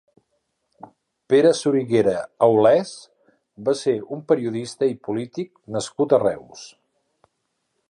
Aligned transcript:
Pere 1.33 1.51
Soriguera 1.59 2.15
Aulès 2.47 2.95
va 3.69 3.77
ser 3.83 3.95
un 4.17 4.25
periodista 4.33 4.91
i 4.95 4.99
polític 5.09 5.53
nascut 5.77 6.17
a 6.19 6.23
Reus. 6.27 6.65